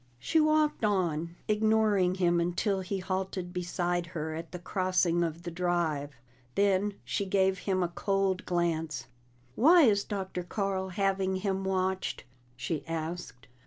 [0.17, 5.51] She walked on, ignoring him until he halted beside her at the crossing of the
[5.51, 6.15] Drive.
[6.55, 9.05] Then she gave him a cold glance.
[9.53, 10.41] "Why is Dr.
[10.41, 12.23] Carl having him watched?"
[12.55, 13.45] she asked.